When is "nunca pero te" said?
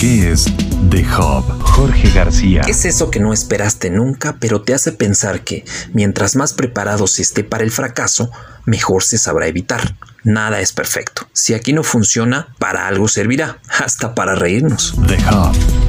3.90-4.72